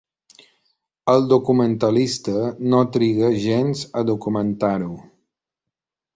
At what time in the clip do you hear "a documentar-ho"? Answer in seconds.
4.01-4.91